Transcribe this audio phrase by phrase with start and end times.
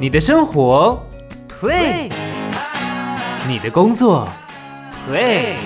[0.00, 1.04] 你的生活
[1.48, 2.08] ，play；
[3.48, 4.28] 你的工作
[4.94, 5.56] ，play。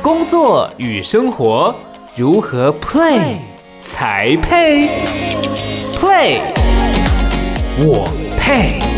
[0.00, 1.74] 工作与生活
[2.14, 3.38] 如何 play
[3.80, 4.88] 才配
[5.98, 6.38] ？play，
[7.80, 8.08] 我
[8.38, 8.89] 配。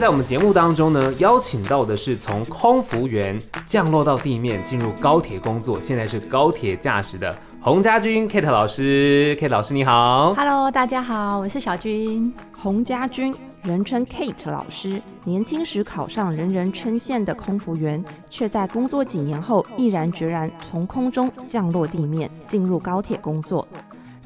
[0.00, 9.36] 在我们节目当中呢，邀请到的是从空服员降落到地面，进入高铁工作，现在是高铁驾驶的洪家军 Kate 老师。
[9.38, 10.32] Kate 老师你好。
[10.32, 15.02] Hello，大家好，我是小军，洪家军，人称 Kate 老师。
[15.24, 23.68] 年轻时考上人人称羡的空服员，却在工作几年后毅然决然从空中降落地面，进入高铁工作。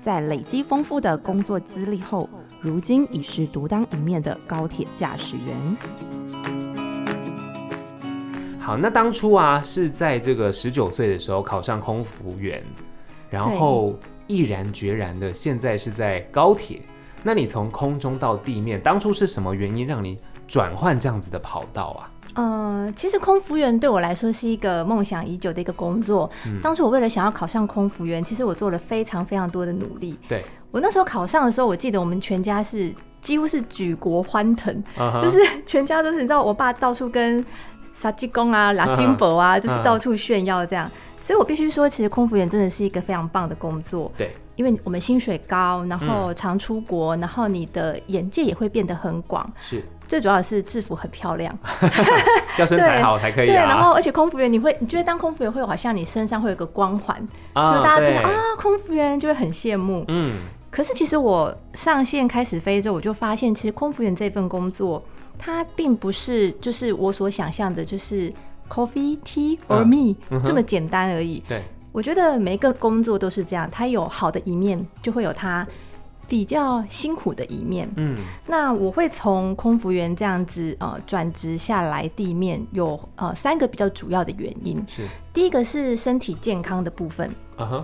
[0.00, 2.28] 在累积丰富的工作资历后，
[2.64, 5.55] 如今已是独当一面的高铁驾驶员。
[8.58, 12.64] 好，那当初啊是在这个十九岁的时候考上空服员，
[13.28, 13.94] 然后
[14.27, 16.80] 毅然决然的现在是在高铁。
[17.22, 22.11] 那你从空中到地面，当初是什么原因让你转换这样子的跑道啊？
[22.34, 26.30] 嗯，其实空服员对我来说是一个梦想已久的一个工作。
[26.46, 30.18] 嗯当初我为了想要考上空服员，其实我做了非常非常多的努力。
[30.28, 34.82] 对，我那时候考上的时候，我记得我们全家是几乎是举国欢腾，
[35.22, 37.44] 就是全家都是你知道，我爸到处跟
[37.95, 40.91] 杀鸡公啊、 拉金箔啊，就是到处炫耀这样。
[41.20, 49.51] 所以我必须说，其实空服员真的是一个非常棒的工作，对，因为我们薪水高，然后常出国，然后你的眼界也会变得很广。
[49.59, 51.59] 是最主要的是制服很漂亮，
[52.59, 53.64] 要身材好才可以对，啊。
[53.67, 57.17] 然后而且空服员你会，你觉得当空服员会有好像你身上会有个光环，
[57.55, 60.05] 啊就大家听到啊空服员就会很羡慕。
[60.08, 65.03] 嗯，可是其实我上线开始飞之后，我就发现其实空服员这份工作，
[65.38, 68.33] 它并不是就是我所想象的，就是
[68.68, 71.42] coffee tea or 嗯 me、嗯这么简单而已。
[71.48, 71.62] 对，
[71.92, 75.67] 我觉得每一个工作都是这样，它有好的一面，就会有它
[76.27, 77.86] 比较辛苦的一面。
[77.96, 84.83] 嗯，那我会从空服员这样子呃转职下来地面，有呃三个比较主要的原因。
[84.89, 87.30] 是，第一个是身体健康的部分，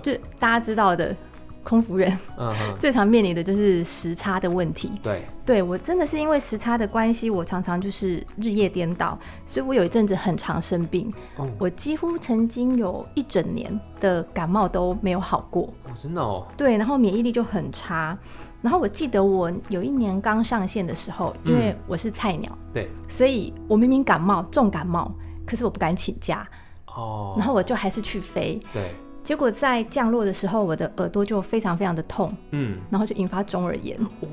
[0.02, 1.14] 就大家知道的，
[1.62, 2.16] 空服员。
[2.38, 4.92] 嗯，最常面临的就是时差的问题。
[5.02, 15.64] 对，对我真的是因为时差的关系，我常常就是日夜颠倒，所以我有一阵子很常生病，哦，我几乎曾经有一整年的感冒都没有好过。
[15.84, 18.16] 哦真的哦，对，然后免疫力就很差。
[18.62, 25.10] 然后我记得我有一年刚上线的时候，因为我是菜鸟，对，所以我明明感冒重感冒，
[25.46, 26.46] 可是我不敢请假，
[26.86, 28.60] 哦，然后我就还是去飞。
[28.72, 34.28] 对，结果在降落的时候，我的耳朵就非常非常的痛，嗯，然后就引发中耳炎，哦，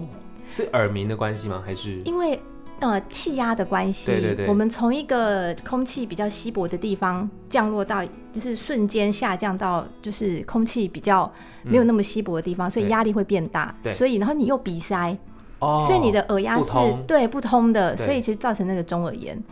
[0.51, 1.61] 是耳鸣的关系吗？
[1.65, 2.39] 还是因为。
[2.79, 11.27] 呃，气压的关系，对对对我们从一个空气比较稀薄的地方降落到，就是瞬间下降到，就是空气比较
[11.63, 13.73] 没有那么稀薄的地方，所以对压力会变大。
[13.81, 15.17] 对所以然后你又鼻塞，
[15.57, 19.43] 哦，所以你的耳压是不对不通的，所以其实造成那个中耳炎。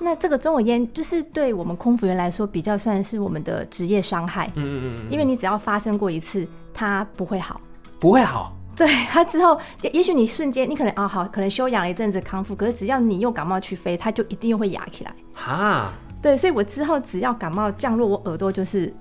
[0.00, 7.60] 那这个中耳炎就是对我们空服员来说比较算是我们的职业伤害，嗯嗯嗯嗯，因为你只要发生过一次，它不会好。
[7.98, 15.12] 不会好， 对它之后，也也许你瞬间你可能啊好，可能休养了一阵子康复，可是只要你又感冒去飞，它就一定又会哑起来。
[15.34, 15.92] 哈，
[16.22, 18.94] 对，所以我之后只要感冒降落，我耳朵就是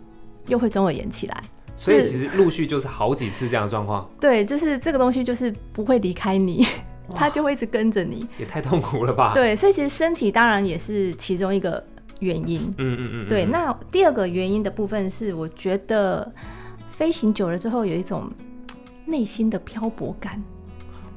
[0.47, 1.43] 又会中耳炎起来。
[1.75, 6.65] 所以其实陆续就是好几次这样的状况，对，就是这个东西就是不会离开你，
[7.15, 8.27] 它就会一直跟着你。
[8.37, 11.83] 也太痛苦了吧？，对，所以其实身体当然也是其中一个
[12.19, 12.61] 原因。
[12.77, 16.31] 嗯嗯嗯，对，嗯那第二个原因的部分是，我觉得
[16.91, 18.29] 飞行久了之后有一种
[19.05, 20.41] 内心的漂泊感。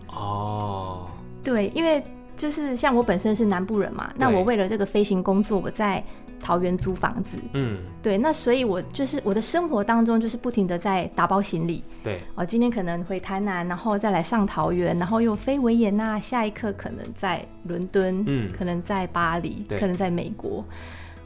[0.08, 1.06] 哦，
[1.42, 2.02] 对，因为
[2.36, 6.04] 就是像我本身是南部人嘛，那我为了这个飞行工作，我在
[6.40, 7.36] 桃园租房子。
[7.52, 11.84] 嗯，对，那所以我就是我的生活当中就是不停的在打包行李。
[12.02, 20.64] 对，哦，今天可能回台南，然后再来上桃园，然后又飞维也纳，下一刻可能在伦敦，嗯可能在巴黎，可能在美国。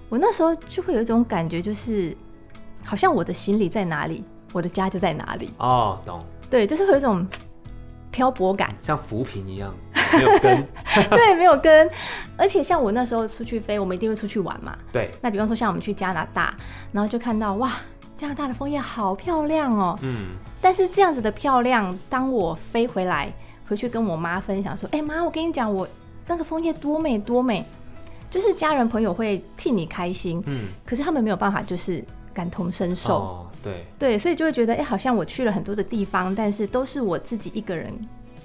[0.08, 2.16] 我那时候就会有一种感觉，就是
[2.84, 4.22] 好像我的行李在哪里，
[4.52, 5.50] 我的家就在哪里。
[5.58, 7.26] 哦，懂，对，就是会有一种
[8.10, 8.74] 漂泊感。
[8.80, 9.74] 像浮萍一样，
[10.16, 10.66] 没有根，
[11.10, 11.90] 对，没有跟，
[12.36, 14.76] 而且像我那时候出去飞，我们一定会出去玩嘛。
[14.92, 16.54] 对，那比方说像我们去加拿大，
[16.92, 17.72] 然后就看到哇，
[18.16, 19.98] 加拿大的枫叶好漂亮哦。
[20.02, 23.32] 嗯，但是这样子的漂亮，当我飞回来，
[23.68, 25.86] 回去跟我妈分享说：“哎、妈，我跟你讲，我
[26.26, 27.64] 那个枫叶多美多美。”
[28.30, 33.14] 就是家人朋友会替你开心，嗯，可是他们没有办法，就是感同身受。
[33.14, 37.96] 哦，对，对，所以就会觉得，哎、好像我去了很多的地方，但是都是我自己一个人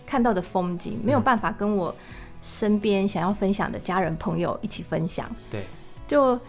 [0.09, 1.95] 看到的风景，没有办法跟我
[2.41, 5.29] 身边想要分享的家人朋友一起分享。
[5.51, 5.63] 对，
[6.07, 6.39] 就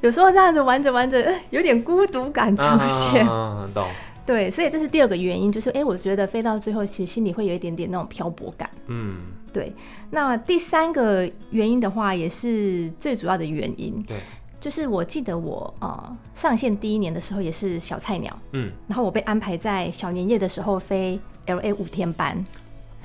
[0.00, 3.26] 有时候这样子玩着玩着，呃有点孤独感出现。
[3.28, 3.86] 嗯，懂，
[4.24, 8.70] 对，所以这是第二个原因，就是哎、诶我觉得飞到最后，其实心里会有一点点那种漂泊感。
[8.86, 9.18] 嗯，
[9.52, 9.70] 对，
[10.10, 14.16] 那第三个原因的话，也是最主要的原因，对，
[14.58, 22.42] 就是我记得我呃上线第一年的时候也是小菜鸟，嗯，然后我被安排在小年夜的时候飞 L A 五天班。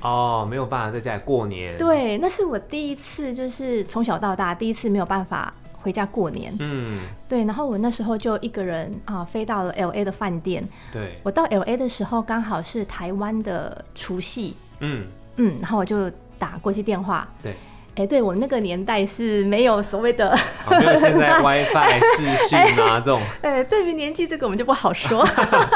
[0.01, 6.55] 哦，没有办法在家里过年，，对，那是我第一次，就是从小到大第一次没有办法回家过年。
[6.59, 10.63] 嗯，对，然后我那时候就一个人啊、飞到了 L A 的饭店。
[10.93, 15.07] 对，我到 L A 的时候刚好是台湾的除夕，嗯，
[15.37, 16.07] 嗯，然后我就
[16.37, 17.27] 打国际电话。
[17.41, 17.55] 对，
[17.95, 25.25] 哎，对我那个年代是没有所谓的，好，没有现在 WiFi 视讯啊这种，哎，对于年纪这个我们就不好说。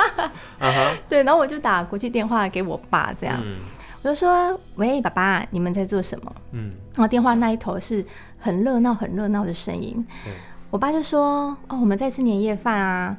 [1.09, 3.57] 对，然后我就打国际电话给我爸，这样、嗯
[4.01, 8.05] 我就说：“喂，爸爸，你们在做什么？”嗯，然后电话那一头是
[8.37, 10.05] 很热闹、很热闹的声音。
[10.23, 10.33] 对，
[10.71, 13.17] 我爸就说：“哦，我们在吃年夜饭啊。”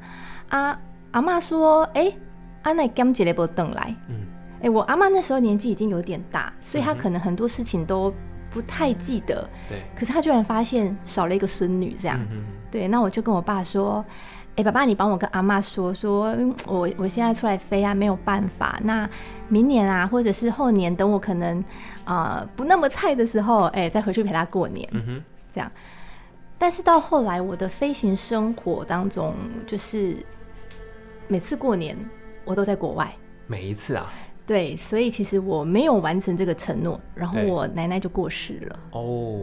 [0.49, 0.81] 啊，
[1.13, 2.13] 阿妈说：“哎、
[2.63, 4.27] 阿奶刚姐来不等来。”嗯，
[4.63, 8.13] 哎、我阿妈那时候年纪已经有点大，所以她可能很多事情都
[8.51, 9.49] 不太记得。
[9.69, 12.19] 对，可是她居然发现少了一个孙女，这样。
[12.31, 14.05] 嗯对，那我就跟我爸说
[14.57, 18.79] ：“哎、爸爸，你帮我跟阿妈说说，嗯我我现在出来飞啊，没有办法。
[18.83, 19.09] 那
[19.49, 21.65] 明年啊，或者是后年，等我可能
[22.05, 24.87] 呃不那么菜的时候，哎、再回去陪他过年。
[24.93, 25.25] 嗯哼，
[25.55, 25.71] 这样。
[26.59, 29.35] 但是到后来，我的飞行生活当中，
[29.67, 30.17] 就是
[31.27, 31.97] 每次过年
[32.45, 33.11] 我都在国外。
[33.47, 34.13] 每一次啊，
[34.47, 38.79] 对，所以其实我没有完成这个承诺，然后我奶奶就过世了。
[38.93, 39.41] 哦，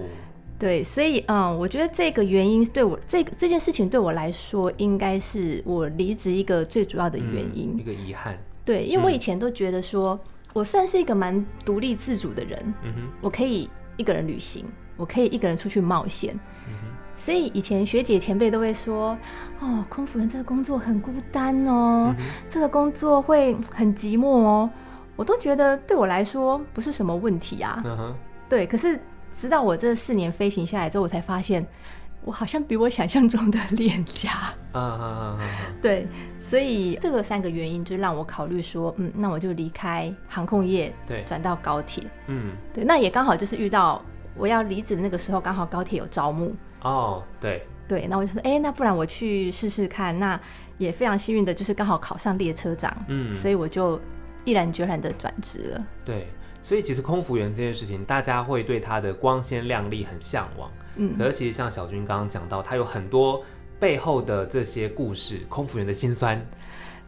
[0.59, 7.73] 对，所以嗯，我觉得这个原因对我这个这件事情对我来说，应该是我离职一个最主要的原因。
[7.75, 10.19] 嗯一个遗憾，对，因为我嗯以前都觉得说，
[10.53, 14.65] 我算是一个蛮独立自主的人，嗯哼，我可以一个人旅行，
[14.95, 16.33] 我可以一个人出去冒险。
[16.67, 16.73] 嗯
[17.19, 19.17] 所以以前学姐前辈都会说，
[19.59, 24.69] 哦，空服员这个工作很孤单哦，嗯这个工作会很寂寞哦。
[25.15, 27.83] 我都觉得对我来说不是什么问题啊。
[28.47, 28.99] 对，可是
[29.37, 31.63] 直到我这四年飞行下来之后，我才发现，
[32.23, 34.31] 我好像比我想象中的恋家。
[34.73, 35.49] 啊啊啊啊，
[35.79, 36.07] 对，
[36.41, 42.03] 所以这个三个原因就让我考虑说，嗯，那我就离开航空业，对转到高铁。
[42.25, 44.01] 嗯，对，那也刚好就是遇到
[44.35, 46.55] 我要离职的那个时候，刚好高铁有招募。
[46.81, 50.17] 哦，对，对，那我就说，哎、那不然我去试试看。
[50.17, 50.39] 那
[50.79, 53.99] 也非常幸运的，就是刚好考上列车长，嗯，所以我就
[54.45, 55.83] 毅然决然的转职了。
[56.05, 56.27] 对，
[56.67, 60.69] 所以其实空服员这件事情，大家会对他的光鲜亮丽很向往。
[60.97, 63.41] 嗯可是其实像小军刚刚讲到，他有很多
[63.79, 66.45] 背后的这些故事，空服员的辛酸。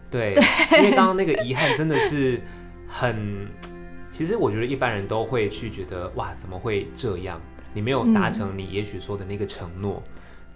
[0.10, 0.34] 对，
[0.72, 2.42] 因为刚刚那个遗憾真的是
[2.88, 3.50] 很，
[4.10, 7.42] 其实我觉得一般人都会去觉得，哇，怎么会这样？
[7.74, 10.02] 你没有达成你也许说的那个承诺。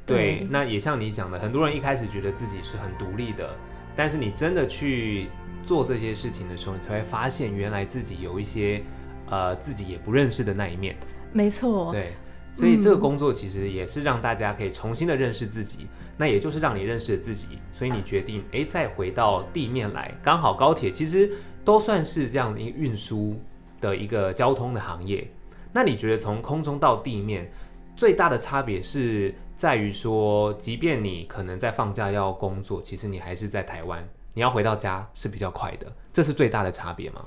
[0.05, 3.53] 对对，那也像你讲的，很多人一开始觉得自己是很独立的，
[3.97, 5.27] 但是你真的去
[5.65, 8.83] 做这些事情的时候，你才会发现原来自己有一些
[9.29, 10.95] 呃自己也不认识的那一面。
[11.31, 12.13] 没错，对，
[12.53, 15.87] 所以这个嗯工作其实也是让大家可以重新的认识自己，
[16.17, 21.31] 那也就是让你认识了自己，所以你决定哎再回到地面来，刚好高铁其实
[21.65, 23.39] 都算是这样一个运输
[23.81, 25.27] 的一个交通的行业。
[25.71, 27.51] 那你觉得从空中到地面
[27.95, 37.21] 最大的差别是在于说，即便你可能在放假要工作，其实你还是在台湾，你要回到家是比较快的，这是最大的差别吗？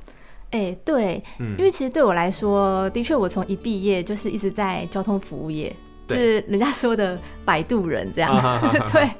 [0.50, 1.48] 哎、对，嗯。
[1.58, 5.74] 因为其实对我来说，的确我从一毕业就是一直在交通服务业，
[6.06, 8.30] 就是人家说的摆渡人这样。
[8.30, 9.10] 啊哈哈哈 对，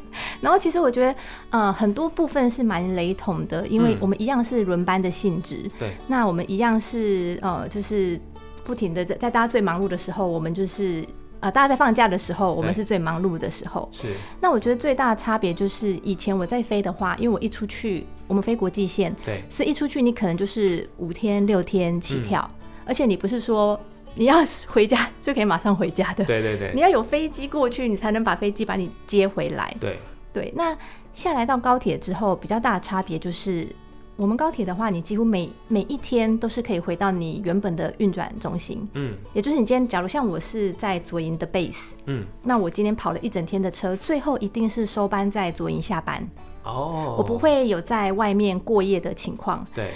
[0.41, 1.15] 然后其实我觉得，
[1.51, 3.99] 呃，很多部分是蛮雷同的，因为嗯。
[4.01, 8.19] 我们一样是轮班的性质，对，那我们一样是呃，就是
[8.65, 11.05] 不停的在在大家最忙碌的时候，我们就是
[11.41, 13.89] 呃，大家在放假的时候，我们是最忙碌的时候。
[13.93, 23.79] 是，那我觉得最大的差别就是，以前我在飞的话，因为我一出去，我们飞国际线，对，所以一出去你可能就是五天六天起跳，嗯而且你不是说
[24.15, 24.37] 你要
[24.69, 26.71] 回家就可以马上回家的，对对对。
[26.75, 29.75] 你要有飞机过去，你才能把飞机把你接回来。
[29.81, 29.99] 对，
[30.33, 30.77] 对，那
[31.13, 33.69] 下来到高铁之后，比较大的差别就是，
[34.17, 39.15] 我们高铁的话，你几乎每每一天都是可以回到你原本的运转中心，嗯。
[39.35, 46.27] 也就是你今天假如像我是在左营的 base，嗯，那我今天跑了一整天的车，最后一定是收班在左营下班，
[46.65, 49.91] 哦，我不会有在外面过夜的情况，对。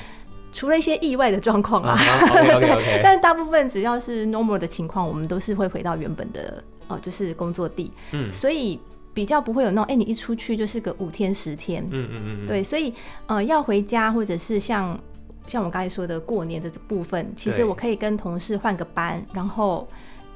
[0.53, 1.97] 除了一些意外的状况啊。
[2.35, 7.93] 对但大部分只要是 normal 的情况，我们都是会回到原本的呃，就是工作地。
[8.11, 8.35] 嗯。
[8.35, 8.79] 所以
[9.13, 12.95] 比较不会有那种，哎、你一出去就是个五天十天，嗯嗯嗯，嗯，对，所以
[13.27, 14.99] 呃要回家或者是像
[15.47, 19.87] 像我刚才说的过年的部分，其实我可以跟同事换个班，然后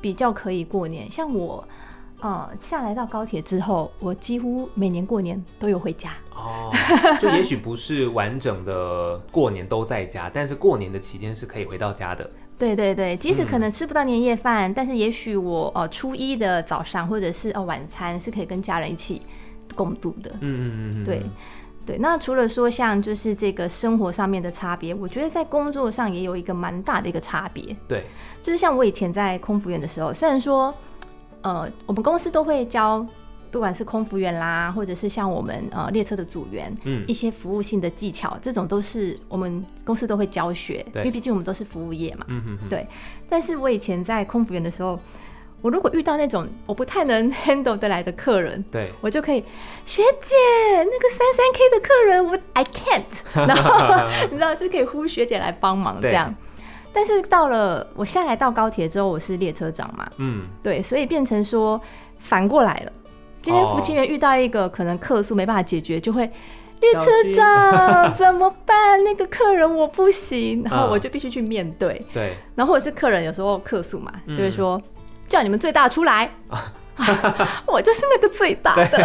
[0.00, 1.08] 比较可以过年。
[1.10, 1.66] 像我
[2.20, 6.10] 呃下来到高铁之后，我几乎每年过年都有回家。
[6.34, 6.72] 哦，
[7.20, 12.28] 就也许不是完整的过年都在家，但是过年的期间是可以回到家的。
[12.58, 19.22] 对对对，即使可嗯能吃不到年夜饭，但是也许我呃初一的早上或者是呃晚餐是可以跟家人一起
[19.74, 20.30] 共度的。
[20.40, 21.22] 嗯嗯嗯嗯，对
[21.84, 27.76] 对，那除了说像就是这个生活上面的差别，我觉得在工作上也有一个蛮大的一个差别。
[27.88, 28.04] 对，
[28.42, 30.72] 就是像我以前在空服员的时候，虽然说
[31.42, 33.06] 呃我们公司都会教。
[33.54, 37.04] 不管是空服员啦，或者是像我们呃列车的组员，嗯。
[37.06, 41.02] 一些服务性的技巧，这种都是我们公司都会教学，对。
[41.02, 42.26] 因为毕竟我们都是服务业嘛。
[42.28, 42.84] 嗯哼哼，对，
[43.28, 44.98] 但是我以前在空服员的时候，
[45.62, 49.40] 我如果遇到那种我不太能 handle 得来的客人，对，我就可以，
[49.86, 50.34] 学姐，
[50.78, 56.34] 那个三三 K 的客人，我 I can't， 然后你知道就可以呼学姐来帮忙这样。
[56.92, 61.80] 但是到了我下来到高铁之后，我是列车长嘛，嗯，对，所以变成说
[62.18, 62.92] 反过来了。
[63.44, 66.24] 今天哦服勤员遇到一个可能客诉没办法解决，就会
[66.80, 69.04] 列车长 怎么办？
[69.04, 70.90] 那个客人我不行，然后嗯。
[70.90, 72.02] 我就必须去面对。
[72.14, 74.34] 对，然后或者是客人有时候客诉嘛，嗯。
[74.34, 74.80] 就会说
[75.28, 76.30] 叫你们最大出来，
[77.66, 79.04] 我就是那个最大的，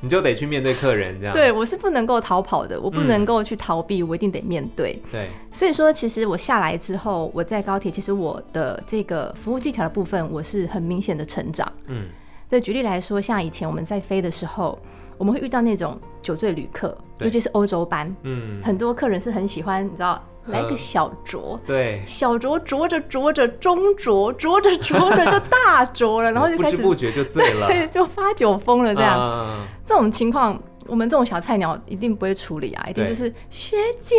[0.00, 1.34] 你就得去面对客人这样。
[1.34, 4.98] 对我是不能够逃跑的，我不嗯能够去逃避，我一定得面对。
[5.12, 11.70] 对，所以说，其实我下来之后，我在高铁，其实我的这个服务技巧的部分，我是很明显的成长。
[11.86, 12.06] 嗯，
[12.50, 14.76] 对，举例来说，像以前我们在飞的时候，
[15.16, 21.56] 我们会遇到那种酒醉旅客，尤其是欧洲班，嗯，很多客人是很喜欢，你知道，来个小酌。
[21.64, 29.16] 对，小酌酌着酌着中酌，酌着酌着就大酌了，然后就不开始知不觉就醉了，对，就发酒疯了这样。
[29.16, 34.16] 啊这种情况，我们这种小菜鸟一定不会处理啊，一定就是学姐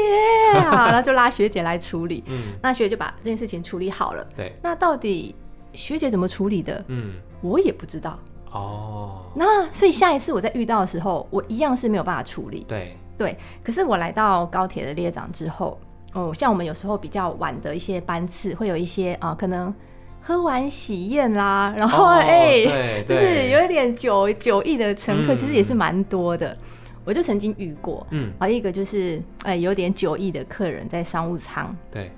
[0.55, 2.23] 啊， 然后就拉学姐来处理。
[2.27, 4.25] 嗯，那学姐就把这件事情处理好了。
[4.35, 5.33] 对，那到底
[5.73, 8.17] 学姐怎么处理的，嗯，我也不知道。
[8.51, 12.65] 哦，那所以下一次我在遇到的时候，我一样是没有办法处理。
[12.67, 15.79] 对，对，可是我来到高铁的列长之后，
[16.13, 19.73] 哦，像我们有时候比较晚的一些班次，会有一些啊、可能
[20.21, 22.65] 喝完喜宴啦，然后哦哎、
[23.07, 25.37] 就是有一点酒酒意的乘客，嗯。
[25.37, 26.57] 其实也是蛮多的。
[27.03, 32.11] 我就曾经遇过，嗯，啊，一个就是哎、有点酒意的客人在商务舱，对，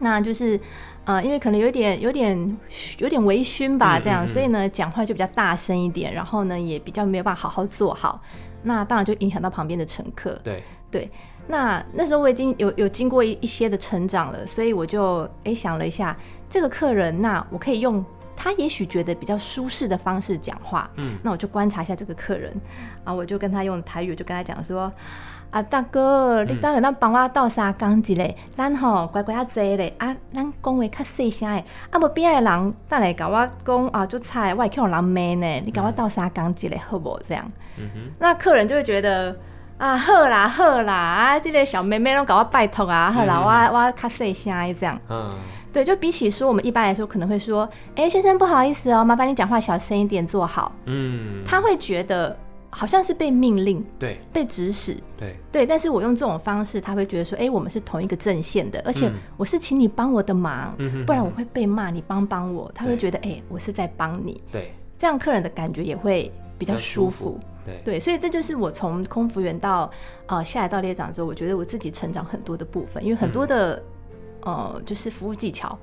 [0.00, 0.58] 那就是
[1.04, 2.56] 呃，因为可能有点有点
[2.98, 8.20] 有点微醺吧，嗯这样，嗯嗯所以呢讲话就比较大声一点，然后呢也比较没有办法好好做好，
[8.62, 10.38] 那当然就影响到旁边的乘客。
[10.44, 11.10] 对，对，
[11.46, 16.16] 那那时候我已经有有经过一一些的成长了，所以我就哎想了一下，
[16.48, 18.04] 这个客人，那我可以用
[18.36, 22.54] 他也许觉得比较舒适的方式讲话，嗯，那我就观察一下这个客人，
[23.02, 24.92] 啊，我就跟他用台语，就跟他讲说。
[25.50, 37.18] 啊，大哥，你当然咱帮我倒三缸一个，咱吼乖乖啊坐咧，啊，咱讲话较细声诶，啊，无边仔的人等下甲我讲啊，做菜我会去互人骂呢，你甲我倒三缸一个好无？
[37.26, 37.44] 这样，
[38.18, 39.34] 那客人就会觉得
[39.78, 45.00] 啊，好啦好啦，啊，这个小妹妹拢搞我拜托啊，好啦，嗯我我较细声的这样。
[45.08, 45.32] 嗯，
[45.72, 50.72] 对，就比起说我们一般来说可能会说，哎、先生不好意思哦，麻烦你讲话小声一点，坐好。
[50.84, 52.36] 嗯，他会觉得
[52.70, 54.18] 好像是被命令、对。
[54.32, 54.96] 被指使。
[55.16, 59.14] 对，对，但是我用这种方式，他会觉得说，哎、我们是同一个阵线的，而且嗯。
[59.36, 62.70] 我是请你帮我的忙，嗯不然我会被骂，你帮帮我。
[62.74, 67.10] 他会觉得，哎、我是在帮你，对，这样客人的感觉也会比较舒服。
[67.10, 67.40] 舒服。
[67.64, 69.90] 对，对，所以这就是我从空服员到
[70.26, 73.48] 呃下来到列长之后，我觉得我自己成长很多的部分，因为很多嗯。
[73.48, 73.82] 的、
[74.42, 75.76] 呃就是服务技巧，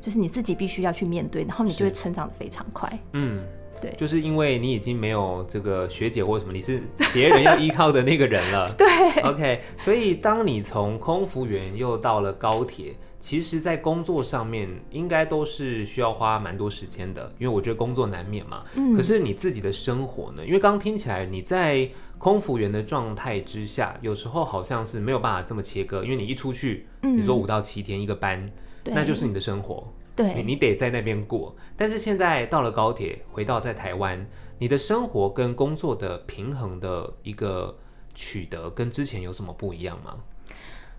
[0.00, 2.98] 就是你自己必须要去面对，然后你就会成长的非常快。
[3.12, 3.42] 嗯。
[3.82, 6.80] 对就是因为你已经没有这个学姐或什么，你是
[7.12, 8.72] 别人要依靠的那个人了。
[8.78, 8.86] 对
[9.22, 18.64] ，OK，所以当你从空服员又到了高铁，其实，在工作上面应该都是需要花蛮多时间的，因为我觉得工作难免嘛。
[18.74, 20.44] 嗯可是你自己的生活呢？
[20.44, 28.50] 因为刚刚听起来你在空服员的状态之下，有时候好像是没有办法这么切割，因为你一出去，嗯你说五到七天一个班，
[28.82, 29.86] 对那就是你的生活。
[30.28, 31.54] 你对，你得在那边过。
[31.76, 34.26] 但是现在到了高铁，回到在台湾，
[34.58, 37.78] 你的生活跟工作的平衡的一个
[38.14, 40.14] 取得，跟之前有什么不一样吗？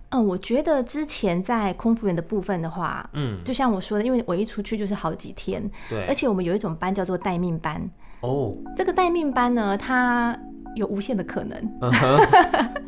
[0.09, 7.89] 嗯，我觉得之前在空服员的部分的话，嗯，就像我说的，因为我一出去就是好几天，对，而且我们有一种班叫做待命班。
[8.21, 10.39] 哦，这个待命班呢，它
[10.75, 11.59] 有无限的可能。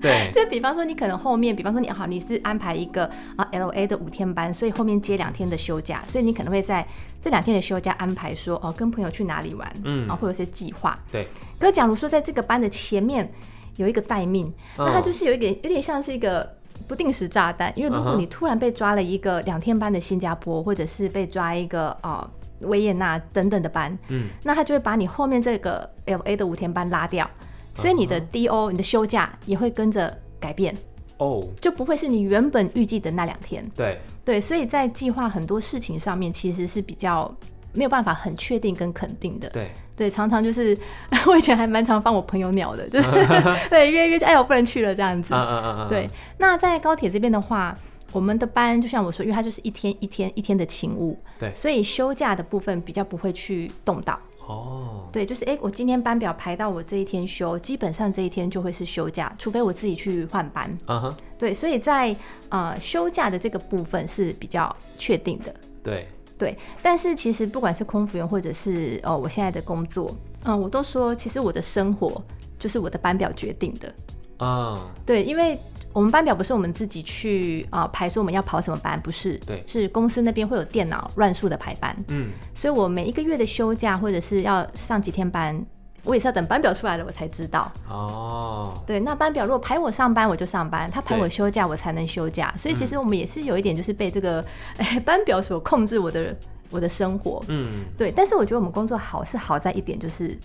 [0.01, 6.85] 对， 就比方说，你可能后面，比方说你好，你是安排一个啊 L A 的五天班，所以后面接两天的休假，所以你可能会在
[7.21, 10.97] 这两天的休假安排说哦，跟朋友去哪里玩，嗯啊，会有一些计划。
[11.11, 11.27] 对，
[11.59, 13.31] 可假如说在这个班的前面
[13.77, 15.03] 有一个待命，那它嗯。
[15.03, 16.55] 就是有一点有点像是一个
[16.87, 22.27] 不定时炸弹，因为如果你突然被抓了一个两天班的新加坡，或者是被抓一个啊
[22.61, 27.29] 维也纳等等的班，嗯，那他就会把你后面这个 L A 的五天班拉掉，
[27.75, 30.75] 所以你的 D O 你的休假也会跟着改变。
[31.17, 33.65] 哦，就不会是你原本预计的那两天。
[33.75, 37.33] 对，对，所以在计划很多事情上面，其实是比较
[37.71, 39.47] 没有办法很确定跟肯定的。
[39.49, 40.77] 对，对，常常就是
[41.25, 43.09] 我以前还蛮常放我朋友鸟的，就是
[43.69, 45.33] 对约一约就哎我不能去了这样子。
[45.33, 47.73] 嗯嗯嗯嗯，对，那在高铁这边的话，
[48.11, 54.19] 我们的班就像我说，因为它就是一天一天一天的勤务，对所以休假的部分比较不会去动到。
[54.47, 60.69] 哦，对，就是哎、诶我今天班表排到我这一天休，基本上这一天就会是休假，除非我自己去换班。
[60.85, 62.15] 嗯哼，对，所以在
[62.49, 65.53] 呃休假的这个部分是比较确定的。
[65.81, 72.21] 对，对，但是其实不管是空服员或者是呃我现在的工作，嗯、我都说其实我的生活
[72.59, 73.95] 就是我的班表决定的。
[74.39, 75.57] 嗯，对，因为
[75.95, 79.63] 我们班表不是我们自己去啊、排说我们要跑什么班，不是，对。
[79.65, 85.65] 是公司那边会有电脑乱数的排班，嗯，所以我每一个月的休假或者是要上几天班，
[86.03, 87.71] 我也是要等班表出来了我才知道。
[87.89, 94.43] 哦，对，那班表如果排我上班我就上班，他排我休假我才能休假，所以其嗯实我们也是有一点就是被这个、
[94.75, 96.35] 哎 班表所控制我的
[96.69, 97.41] 我的生活。
[97.47, 97.85] 嗯。
[97.97, 100.37] 对，但是我觉得我们工作好是好在一点就是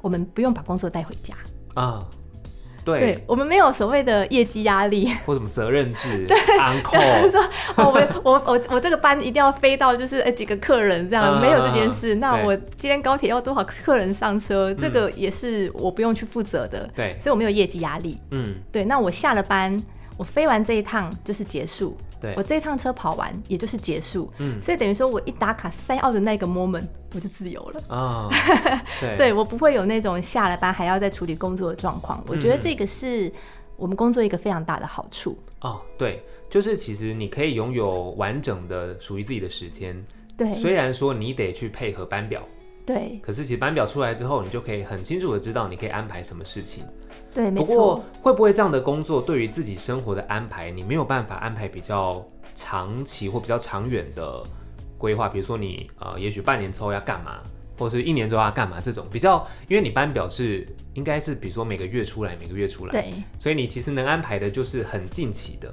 [0.00, 1.34] 我们不用把工作带回家，
[1.74, 2.04] 啊，
[2.92, 3.00] 对。
[3.00, 5.10] 对，我们没有所谓的业绩压力。
[5.26, 6.26] 或什么责任制、
[6.58, 6.96] 安扣，
[7.30, 7.40] 说
[7.76, 12.14] 哦，我我我我这个班一定要飞到就是哎几个客人这样，嗯没有这件事。
[12.14, 18.18] 嗯那我今天高铁要多少客人上车，这个也是我不用去负责的，对，所以我没有业绩压力。
[18.30, 19.80] 嗯，对，那我下了班，
[20.16, 22.34] 我飞完这一趟就是结束，对。
[22.36, 24.60] 我，这一趟车跑完也就是结束，嗯。
[24.60, 27.82] 所以等于说我一打卡塞奥的那个 moment 我就自由了。
[27.88, 28.28] 啊，
[29.00, 33.32] 对，对我不会有那种下了班还要再处理工作的状况，我觉得嗯这个是
[33.76, 35.38] 我们工作一个非常大的好处。
[35.60, 40.04] 哦，对，就是其实你可以拥有完整的属于自己的时间，
[40.36, 40.54] 对。
[40.54, 42.42] 虽然说你得去配合班表，
[42.86, 43.20] 对。
[43.22, 46.84] 可是其实班表出来之后，你就可以很清楚的知道你可以安排什么事情。
[47.38, 52.20] 对，没不过错，会不会这样的工作对于自己生活的安排，你没有办法安排比较
[52.52, 54.42] 长期或比较长远的
[54.98, 55.28] 规划？
[55.28, 57.38] 比如说你呃，也许半年之后要干嘛，
[57.78, 63.14] 或是一年之后要干嘛这种比较，因为你班表是应该是比如说每个月出来，每个月出来，对。
[63.38, 65.72] 所以你其实能安排的就是很近期的，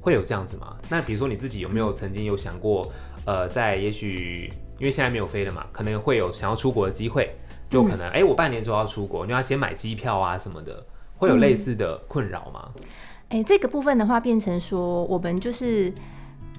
[0.00, 0.76] 会有这样子吗？
[0.88, 2.88] 那比如说你自己有没有曾经有想过，
[3.24, 7.34] 呃，在也许因为现在没有飞了嘛，可能会有想要出国的机会，
[7.68, 10.86] 就可能哎、诶我半年之后要出国，你要先买机票啊什么的，
[11.20, 12.64] 会有类似的困扰吗？
[13.28, 15.92] 哎、这个部分的话，变成说我们就是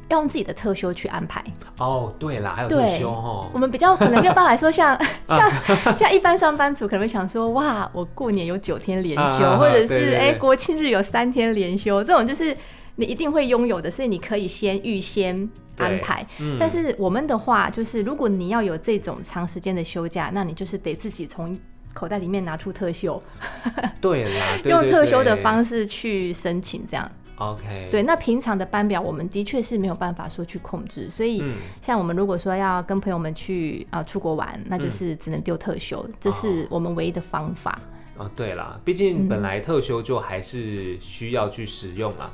[0.07, 1.43] 要用自己的特休去安排。
[1.79, 4.97] 哦，对啦，还有特休哈我，们比较可能没有办法说像
[5.27, 12.55] 像像一般上班族可能会想说，哇，我过年有九天连休，啊或者是哎、国庆日有三天连休，这种就是
[12.95, 16.25] 你一定会拥有的，所以你可以先预先安排。
[16.39, 21.57] 嗯但是我们的话，就是如果你要有这种长时间的休假，那你就是得自己从
[21.93, 23.21] 口袋里面拿出特休，
[24.01, 27.09] 对啦，对用特休的方式去申请，这样。
[27.37, 31.53] ，OK，对，那平常的班表我们的确是没有办法说去控制，所以嗯。
[31.81, 37.79] 像我们如果说要跟朋友们去啊、出国玩，那就是只能丢特休，这是我们唯一的方法。
[38.17, 42.29] 哦，对啦，毕竟嗯本来特休就还是需要去使用嘛，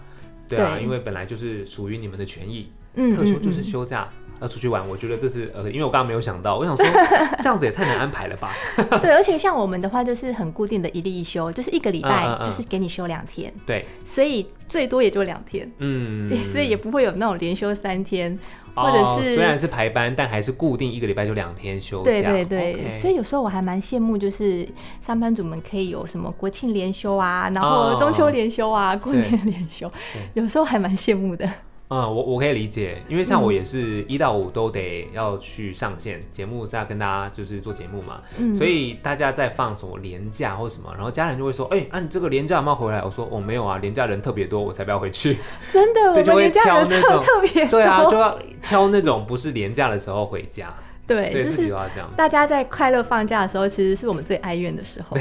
[0.47, 0.83] 对啊，对。
[0.83, 3.63] 因为本来就是属于你们的权益，嗯特休就是嗯。
[3.63, 4.09] 休假。
[4.39, 6.85] 要出去玩，我觉得这是呃，因为我刚刚没有想到，我想说
[7.41, 8.51] 这样子也太难安排了吧？
[8.77, 18.37] 嗯 对，而且像我们的话，就是很固定的一例一休，就是一个礼拜嗯嗯嗯就是给你休两天，对，所以最多也就两天，嗯， 所以也不会有那种连休三天，
[18.75, 22.03] 哦或者是虽然是排班，但还是固定一个礼拜就两天休假。
[22.03, 24.67] 对对对所以有时候我还蛮羡慕，就是
[25.01, 29.91] 上班族们可以有什么国庆连休啊，然后哦中秋连休啊，过年连休，
[30.35, 31.49] 有时候还蛮羡慕的。
[31.89, 43.01] 嗯，我我可以理解，因为像嗯我也是一到五都得要去上线节目，是要跟大家就是做节目嘛，嗯，所以大家在放什么年假或什么，然后家人就会说，哎、啊你这个年假有没有回来？
[43.01, 45.37] 我说我、没有啊，年假人特别多，我才不要回去。
[45.71, 50.73] 真的，我对就会们连假人特挑那种特别对啊，多就要挑那种不是年假的时候回家，
[51.07, 52.09] 对，对就是都要这样。
[52.17, 55.15] 大家在快乐放假的时候，其实是我们最哀怨的时候。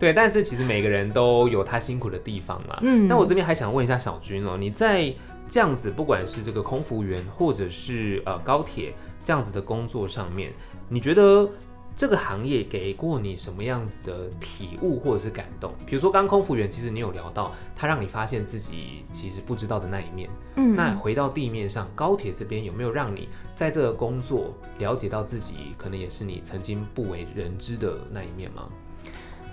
[0.00, 2.78] 对，但是其实每个人都有他辛苦的地方啦。
[2.82, 5.14] 嗯那我这边还想问一下小军哦，你在
[5.48, 10.52] 这样子，不管是这个空服员，或者是呃高铁这样子的工作上面，
[10.88, 11.48] 你觉得
[11.94, 15.72] 这个行业给过你什么样子的体悟或者是感动？
[15.86, 20.28] 比如说，刚刚空服员，其实你有聊到，他让你发现自己其实不知道的那一面。
[20.56, 28.68] 嗯，那回到地面上，高铁这边有没有让你在这个工作了解到自己可能也是你曾经不为人知的那一面吗？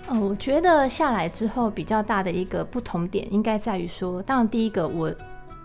[0.08, 5.10] 哦，我觉得下来之后比较大的一个不同点，应该在于说，当然第一个我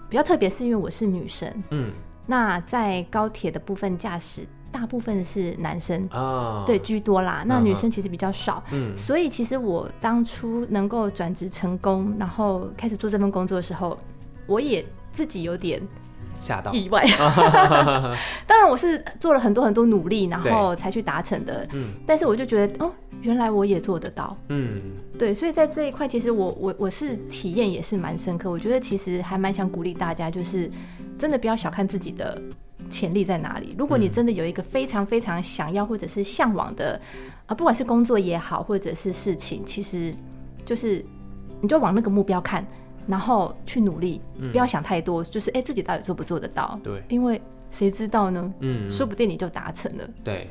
[0.09, 1.51] 比较特别，是因为我是女生。
[1.69, 1.91] 嗯
[2.25, 7.43] 那在高铁的部分驾驶，大部分是男生，啊，对，居多啦。
[7.45, 8.63] 那女生其实比较少。
[8.71, 13.97] 嗯所以其实我当初能够转职成功，然后开始做这份工作的时候，
[14.45, 15.81] 我也自己有点
[16.39, 17.03] 吓到，意外。
[18.45, 21.67] 当然我是做了很多很多努力，然后才去达成的。
[21.73, 24.35] 嗯但是我就觉得，哦，原来我也做得到。
[24.47, 24.81] 嗯
[25.17, 28.49] 对，所以在这一块，其实我我我是体验也是蛮深刻。
[28.49, 30.69] 我觉得其实还蛮想鼓励大家，就是
[31.17, 32.41] 真的不要小看自己的
[32.89, 33.75] 潜力在哪里。
[33.77, 36.99] 如果你嗯真的有一个非常非常想要或者是向往的
[37.47, 40.13] 啊，不管是工作也好，或者是事情，其实
[40.65, 41.03] 就是
[41.61, 42.65] 你就往那个目标看，
[43.05, 46.79] 然后去努力，嗯不要想太多，就是哎、自己到底做不做得到？
[46.81, 48.53] 对，因为谁知道呢？
[48.61, 50.09] 嗯说不定你就达成了。
[50.23, 50.49] 对，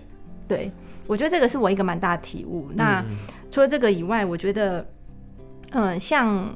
[0.49, 0.73] 对，
[1.07, 2.69] 我觉得这个是我一个蛮大的体悟。
[2.75, 3.17] 那、嗯
[3.51, 4.87] 除了这个以外，我觉得，
[5.71, 6.55] 嗯、像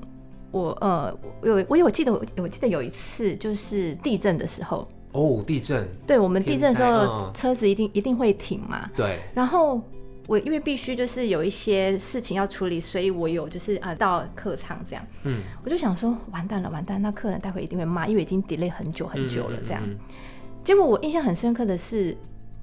[0.51, 9.81] 我呃，我有我有记得我我记得有一次就是地震的时候，哦，地震，对我们地震的时候嗯车子一定一定会停嘛，对，然后。
[10.29, 19.83] 我因为必须就是有一些事情要处理，所以我有就是啊到客舱这样，嗯，我就想说完蛋了完蛋，那客人待会一定会骂，因为已经 delay 很久很久了这样。
[19.85, 19.99] 嗯，嗯
[20.63, 22.17] 结果我印象很深刻的是，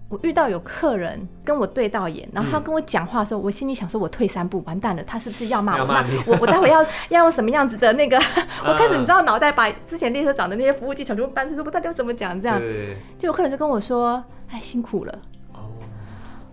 [0.10, 5.86] 我遇到有客人跟我对到眼，然后他跟我讲话的时候，我心里想说，我退三步，完蛋了，他是不是要骂我？
[5.86, 8.17] 骂我我待会要 要用什么样子的那个？
[8.65, 12.58] 我开始嗯你知道脑袋把之前列车长的那些服务技巧全部搬出，说我到底要怎么讲这样？
[12.60, 15.19] 对对对，结果客人就跟我说，哎，辛苦了。
[15.54, 15.60] 哦，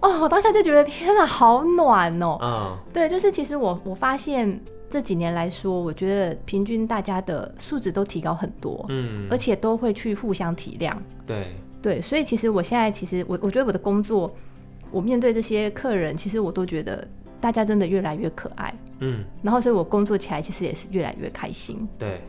[0.01, 2.39] 哦，我当下就觉得天哪，好暖哦。
[2.43, 10.93] 嗯对，就是其实我我发现这几年来说，我觉得平均大家的素质都提高很多，嗯，而且都会去互相体谅。
[11.27, 14.35] 对，对，所以其实我现在其实我我觉得我的工作，
[14.91, 17.07] 我面对这些客人，其实我都觉得
[17.41, 19.23] 大家真的越来越可爱，嗯。
[19.41, 22.21] 然后所以我工作起来其实也是越来越开心，对，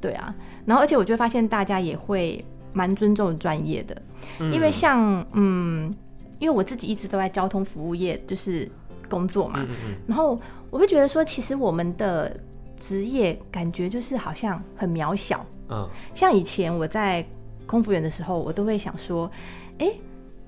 [0.00, 0.32] 对啊，
[0.64, 4.00] 然后而且我就会发现大家也会蛮尊重专业的，
[4.38, 4.52] 嗯。
[4.52, 5.92] 因为像嗯，
[6.38, 8.70] 因为我自己一直都在交通服务业就是
[9.08, 9.96] 工作嘛，嗯。
[10.06, 12.38] 然后我会觉得说，其实我们的
[12.78, 15.88] 职业感觉就是好像很渺小，嗯。
[16.14, 17.26] 像以前我在
[17.70, 19.30] 空服员的时候，我都会想说，
[19.78, 19.92] 哎、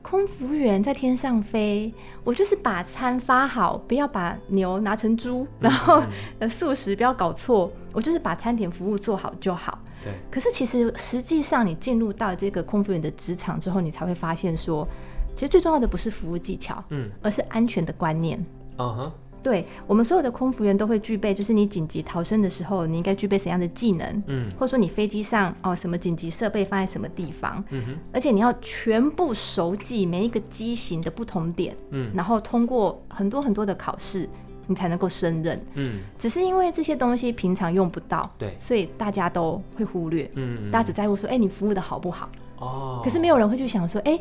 [0.03, 6.07] 空服员在天上飞，我就是把餐发好，不要把牛拿成猪，然后嗯
[6.41, 9.79] 呃素食不要搞错，我就是把餐点服务做好就好。
[10.03, 14.85] 对，可是其实实际上你进入到这个空服员的职场之后，你才会发现说，
[15.33, 18.45] 其实最重要的不是服务技巧，嗯而是安全的观念。
[18.79, 24.51] 嗯哼，对我们所有的空服员都会具备，就是你紧急逃生的时候，你应该具备怎样的技能，嗯。
[24.59, 32.11] 或者说你飞机上哦什么紧急设备放在什么地方，嗯哼，而且你要全部熟记每一个机型的不同点，嗯。
[32.15, 34.29] 然后通过很多很多的考试，
[34.67, 35.61] 你才能够胜任。
[35.75, 36.01] 嗯。
[36.19, 42.29] 只是因为这些东西平常用不到，对，所以大家都会忽略，嗯大家只在乎说，哎、你服务的好不好？
[42.59, 44.17] 哦，可是没有人会去想说，哎、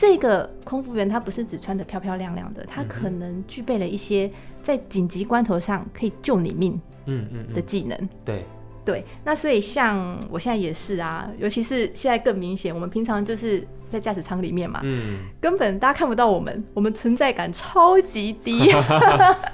[0.00, 4.30] 这个空服员他不是只穿的漂漂亮亮的，他可能具备了一些
[4.62, 6.72] 在紧急关头上可以救你命
[7.04, 8.08] 嗯嗯嗯，的技能。
[8.24, 8.42] 对，
[8.82, 18.72] 对，那所以像我现在也是啊，尤其是现在更明显，我们平常就是在驾驶舱里面嘛，嗯，根本大家看不到我们，我们存在感超级低。
[18.72, 18.80] 嗯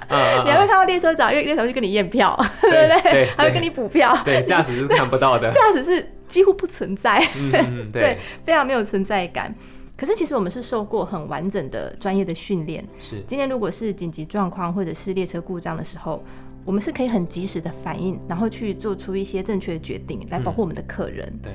[0.45, 3.11] 你还会看到列车长，因为列车长会跟你验票，对对不对？
[3.11, 4.17] 对还会跟你补票。
[4.23, 9.53] 对， 驾驶是看不到的，驾驶是几乎不存在，嗯嗯嗯， 对，非常没有存在感。
[9.97, 12.85] 可是其实我们是受过很完整的专业的训练。
[12.99, 16.23] 是，今天如果是紧急状况或者是列车故障的时候，
[16.63, 21.33] 我们是可以很及时的反应，然后去做出一些正确的决定，来保护我们的客人。
[21.41, 21.51] 对，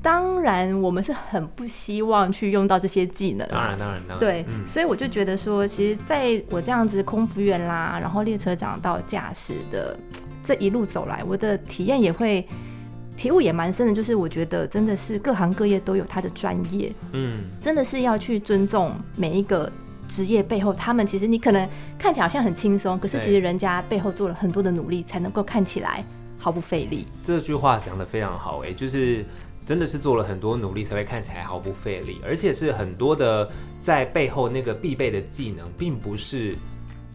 [0.00, 3.50] 当然，我们是很不希望去用到这些技能啊。
[3.50, 9.94] 当然当然当然，对，嗯所以我就觉得说，其实在我这样子空服员啦，然后列车长到驾驶的
[10.42, 12.46] 这一路走来，我的体验也会
[13.16, 17.44] 体悟也蛮深的，就是我觉得真的是各行各业都有他的专业，嗯。
[17.60, 19.70] 真的是要去尊重每一个
[20.08, 26.04] 职业背后，他们其实你可能看起来好像很轻松，可是其实人家背后做了很多的努力，才能够看起来
[26.38, 27.06] 毫不费力。
[27.22, 29.24] 这句话讲的非常好，哎，就是
[29.64, 33.48] 真的是做了很多努力才会看起来毫不费力，而且是很多的
[33.80, 36.56] 在背后那个必备的技能，并不是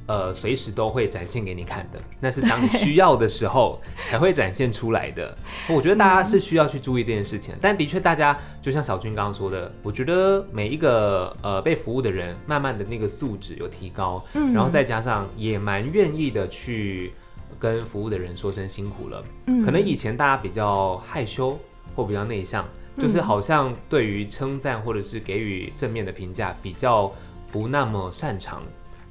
[0.10, 5.38] 呃随时都会展现给你看的，那是当你需要的时候才会展现出来的。
[5.70, 17.14] 我觉得大家是需要去注意这件事情，但的确大家就像小军刚刚说的，我觉得每一个呃被服务的人，慢慢的那个素质有提高，嗯然后再加上也蛮愿意的去
[17.60, 19.24] 跟服务的人说声辛苦了。
[19.46, 21.56] 嗯可能以前大家比较害羞
[21.96, 22.68] 或比较内向，
[22.98, 27.14] 就是好像对于称赞或者是给予正面的评价比较
[27.52, 28.64] 不那么擅长。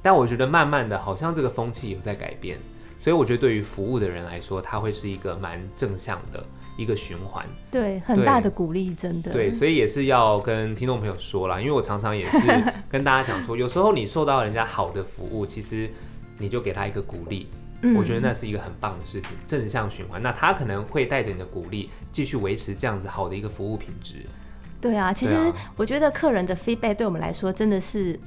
[0.09, 2.59] 但我觉得慢慢的，好像这个风气有在改变，
[2.99, 6.43] 所以我觉得对于服务的人来说，它会是一个蛮正向的
[6.79, 7.45] 一个循环。
[7.71, 9.31] 对，很大的鼓励，真的。
[9.31, 12.39] 对，所以也是要跟听众朋友说啦，因为我常常也是
[12.89, 15.91] 跟大家讲说，有时候你受到人家好的服务，其实
[16.39, 17.49] 你就给他一个鼓励，
[17.83, 20.23] 嗯我觉得那是一个很棒的事情，正向循环。
[20.23, 24.25] 那他可能会带着你的鼓励，继续维持这样子好的一个服务品质。
[24.81, 25.35] 对啊，其实
[25.77, 28.19] 我觉得客人的 feedback 对我们来说真的是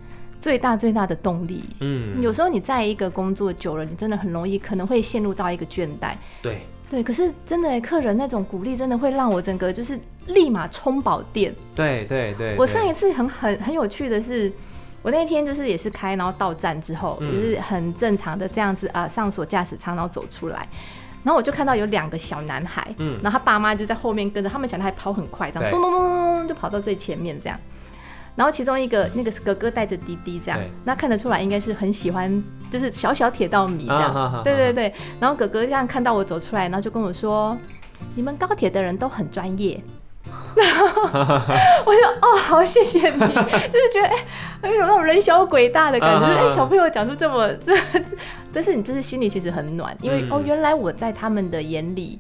[0.41, 1.63] 最大最大的动力。
[1.79, 6.15] 嗯，有时候你在一个工作久了，你真的很容易可能会陷入到一个倦怠。
[6.41, 11.53] 对，对，可是真的客人那种鼓励，真的会让我整个就是立马充饱电。
[11.75, 12.55] 对对对。
[12.57, 14.51] 我上一次很很很有趣的是，
[15.03, 20.67] 我那天就是也是开，然后到站之后，嗯就是很正常的这样子啊、上锁驾驶舱，然后走出来。
[21.23, 27.59] 然后我就看到有两个小男孩，嗯然后他爸妈就在后面跟着，他们小男孩跑很快，这样对咚咚咚咚咚就跑到最前面这样。
[28.35, 34.03] 然后其中一个那个哥哥带着滴滴这样，那看得出来应该是很喜欢，就是小小铁道迷这样。
[34.03, 34.93] 啊哈哈对对对。
[35.19, 37.57] 然后哥哥这样看到我走出来，然后就跟我说
[38.15, 39.81] ：“你们高铁的人都很专业。”
[40.55, 44.07] 我就哦，好谢谢你，就是觉得
[44.61, 48.15] 哎，有那种人小鬼大的感觉，哎，小朋友讲出这么这，这
[48.53, 52.19] 但是你就是心里其实很暖，因为、嗯哦，原来我在他们的眼里。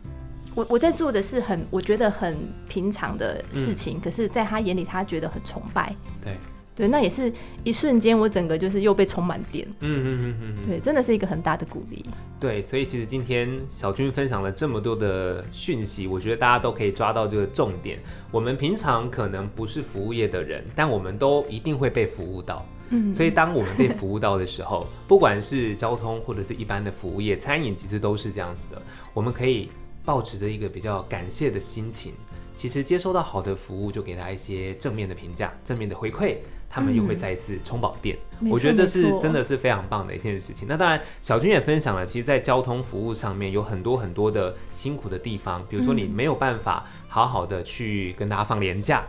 [0.53, 2.37] 我我在做的是很我觉得很
[2.67, 5.95] 平常的事情，可是在他眼里，他觉得很崇拜。
[6.23, 6.37] 对，
[6.75, 7.31] 对，那也是
[7.63, 9.67] 一瞬间，我整个就是又被充满电。
[9.79, 10.67] 嗯嗯嗯嗯嗯。
[10.67, 12.05] 对，真的是一个很大的鼓励。
[12.39, 17.99] 对，所以其实今天小军分享了这么多的讯息，我觉得大家都可以抓到这个重点。
[18.31, 22.65] 我们平常可能不是服务业的人，但我们都一定会被服务到。
[22.89, 28.81] 嗯，所以当我们被服务到的时候， 不管是交通或者是一般的服务业，餐饮其实都是这样子的。
[29.13, 29.69] 我们可以
[30.03, 32.13] 保持着一个比较感谢的心情，
[32.55, 36.37] 其实接收到好的服务，就给他一些正面的评价、正面的回馈，
[36.69, 38.17] 他们又会再一次充饱电。
[38.49, 40.67] 我觉得这是真的是非常棒的一件事情。
[40.67, 49.03] 那当然，小军也分享了，其实，在交通服务上面有很多很多的辛苦的地方，比如说你嗯没有办法好好的去跟大家放年假。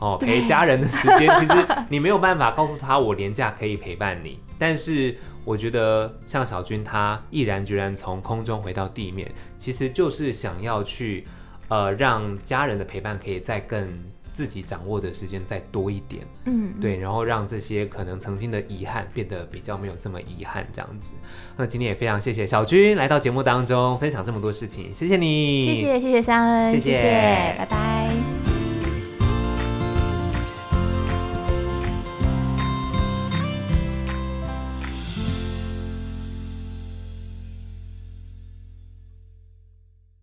[0.00, 11.26] 哦，对陪家人的时间，其实你没有办法告诉他我年假可以陪伴你，但是我觉得像小军他毅然决然从空中回到地面，其实就是想要去
[11.68, 13.88] 呃让家人的陪伴可以再更
[14.32, 16.26] 自己掌握的时间再多一点。
[16.46, 21.12] 嗯，对，然后让这些可能曾经的遗憾变得比较没有这么遗憾，这样子。
[21.56, 28.43] 那今天也非常谢谢小军来到节目当中分享这么多事情，谢谢你，谢谢谢谢山恩，谢谢拜拜。